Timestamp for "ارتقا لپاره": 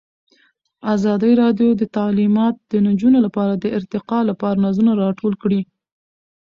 3.77-4.61